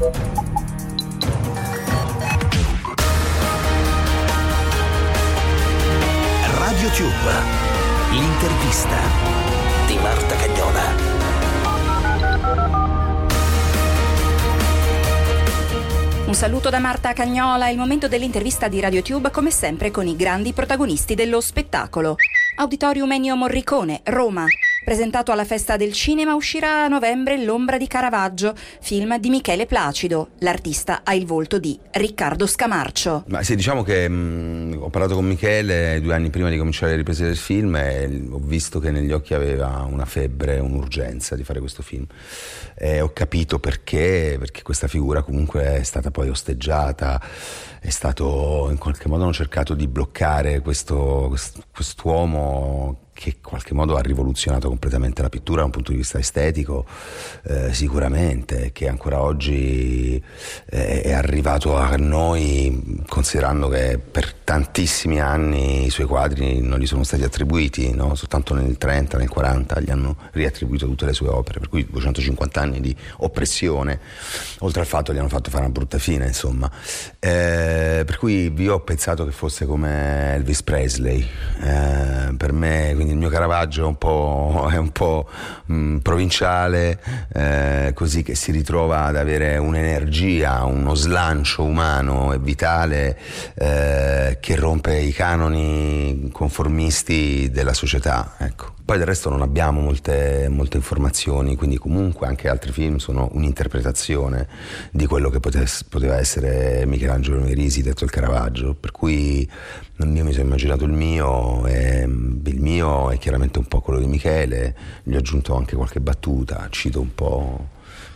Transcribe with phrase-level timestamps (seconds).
[0.00, 0.14] Radio
[6.88, 7.32] Tube,
[8.10, 8.96] l'intervista
[9.86, 10.80] di Marta Cagnola.
[16.24, 20.54] Un saluto da Marta Cagnola, il momento dell'intervista di RadioTube come sempre con i grandi
[20.54, 22.16] protagonisti dello spettacolo.
[22.56, 24.46] Auditorium Ennio Morricone, Roma.
[24.82, 30.30] Presentato alla Festa del Cinema uscirà a novembre L'ombra di Caravaggio, film di Michele Placido.
[30.38, 33.24] L'artista ha il volto di Riccardo Scamarcio.
[33.28, 36.96] Ma sì, diciamo che mh, ho parlato con Michele due anni prima di cominciare le
[36.96, 41.60] riprese del film e ho visto che negli occhi aveva una febbre, un'urgenza di fare
[41.60, 42.06] questo film.
[42.74, 47.20] E ho capito perché, perché questa figura comunque è stata poi osteggiata,
[47.80, 51.36] è stato in qualche modo hanno cercato di bloccare questo,
[51.70, 56.18] quest'uomo che in qualche modo ha rivoluzionato completamente la pittura da un punto di vista
[56.18, 56.86] estetico,
[57.42, 60.20] eh, sicuramente, che ancora oggi
[60.70, 66.86] eh, è arrivato a noi considerando che per tantissimi anni i suoi quadri non gli
[66.86, 68.14] sono stati attribuiti, no?
[68.14, 72.58] soltanto nel 30, nel 40 gli hanno riattribuito tutte le sue opere, per cui 250
[72.58, 74.00] anni di oppressione,
[74.60, 76.70] oltre al fatto che gli hanno fatto fare una brutta fine, insomma.
[77.18, 81.20] Eh, per cui io ho pensato che fosse come Elvis Presley,
[81.60, 85.28] eh, per me quindi il mio Caravaggio è un po', è un po
[85.66, 87.00] mh, provinciale,
[87.32, 93.18] eh, così che si ritrova ad avere un'energia, uno slancio umano e vitale
[93.54, 98.34] eh, che rompe i canoni conformisti della società.
[98.38, 98.78] Ecco.
[98.90, 104.48] Poi del resto non abbiamo molte, molte, informazioni, quindi comunque anche altri film sono un'interpretazione
[104.90, 109.48] di quello che potesse, poteva essere Michelangelo Merisi detto il Caravaggio, per cui
[109.96, 111.79] io mi sono immaginato il mio e
[112.80, 117.00] mio è chiaramente un po' quello di Michele, gli ho aggiunto anche qualche battuta, cito
[117.00, 117.68] un po'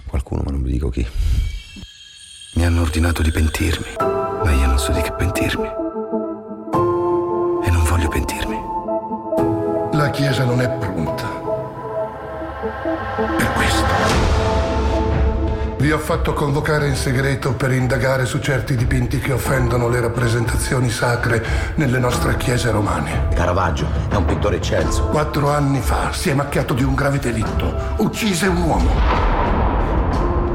[0.06, 1.06] qualcuno ma non vi dico chi.
[2.54, 5.68] Mi hanno ordinato di pentirmi, ma io non so di che pentirmi
[7.62, 8.58] e non voglio pentirmi.
[9.92, 11.28] La Chiesa non è pronta.
[13.36, 14.63] Per questo.
[15.84, 20.88] Vi ho fatto convocare in segreto per indagare su certi dipinti che offendono le rappresentazioni
[20.88, 23.28] sacre nelle nostre chiese romane.
[23.34, 25.08] Caravaggio è un pittore eccelso.
[25.08, 27.96] Quattro anni fa si è macchiato di un grave delitto.
[27.98, 28.94] Uccise un uomo.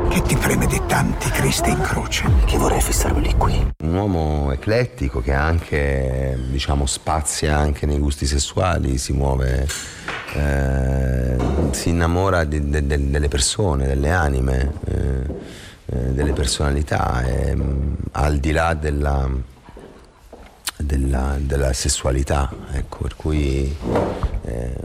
[0.10, 2.28] Che ti preme di tanti Cristi in croce?
[2.46, 3.74] Che vorrei fissarveli qui.
[3.84, 9.68] Un uomo eclettico che anche, diciamo, spazia anche nei gusti sessuali, si muove,
[10.34, 11.36] eh,
[11.72, 14.96] si innamora di, de, de, delle persone, delle anime, eh,
[15.86, 19.30] eh, delle personalità, e, mm, al di là della,
[20.78, 22.52] della, della sessualità.
[22.72, 23.76] Ecco, per cui
[24.46, 24.76] eh,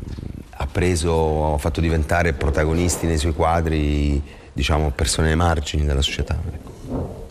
[0.51, 6.39] ha preso, ha fatto diventare protagonisti nei suoi quadri diciamo, persone ai margini della società.
[6.53, 7.24] Ecco.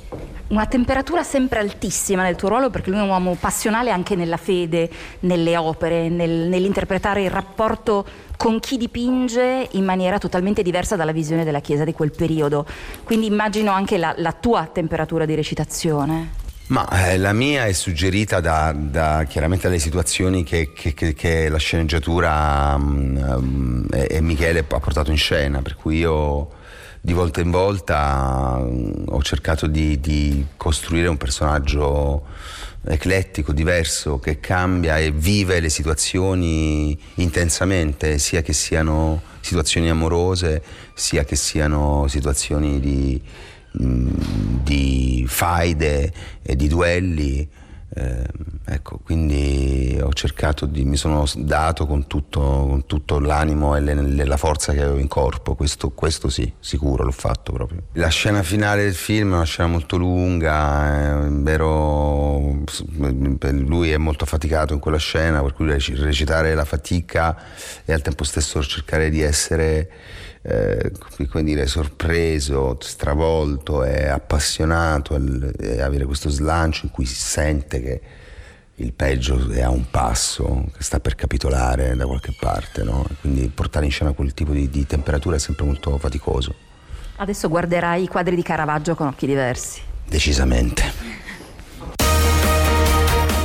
[0.54, 4.38] Una temperatura sempre altissima nel tuo ruolo perché lui è un uomo passionale anche nella
[4.38, 4.88] fede,
[5.22, 8.06] nelle opere, nel, nell'interpretare il rapporto
[8.38, 12.68] con chi dipinge in maniera totalmente diversa dalla visione della Chiesa di quel periodo.
[13.04, 16.34] Quindi immagino anche la, la tua temperatura di recitazione.
[16.68, 21.50] Ma eh, la mia è suggerita da, da chiaramente dalle situazioni che, che, che, che
[21.50, 26.62] la sceneggiatura um, e, e Michele ha portato in scena, per cui io
[27.06, 32.24] di volta in volta mm, ho cercato di, di costruire un personaggio
[32.82, 40.64] eclettico, diverso, che cambia e vive le situazioni intensamente, sia che siano situazioni amorose,
[40.94, 43.22] sia che siano situazioni di,
[43.82, 44.10] mm,
[44.64, 47.50] di faide e di duelli.
[47.96, 48.26] Eh,
[48.66, 53.94] ecco, quindi ho cercato di, mi sono dato con tutto, con tutto l'animo e le,
[53.94, 57.84] le, la forza che avevo in corpo, questo, questo, sì, sicuro l'ho fatto proprio.
[57.94, 61.68] La scena finale del film è una scena molto lunga, è vero,
[63.52, 67.38] lui è molto affaticato in quella scena, per cui recitare la fatica
[67.86, 69.90] e al tempo stesso cercare di essere
[70.44, 70.92] eh,
[71.30, 75.16] come dire, sorpreso, stravolto e appassionato
[75.58, 78.02] e avere questo slancio in cui si sente che
[78.78, 83.06] il peggio è a un passo, che sta per capitolare da qualche parte, no?
[83.22, 86.56] quindi portare in scena quel tipo di, di temperatura è sempre molto faticoso.
[87.18, 89.82] Adesso guarderai i quadri di Caravaggio con occhi diversi.
[90.06, 90.84] Decisamente.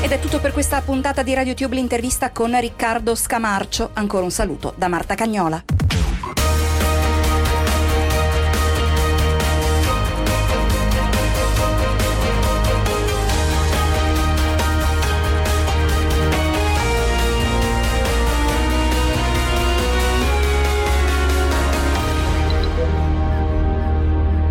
[0.00, 3.90] Ed è tutto per questa puntata di RadioTube l'intervista con Riccardo Scamarcio.
[3.94, 5.77] Ancora un saluto da Marta Cagnola.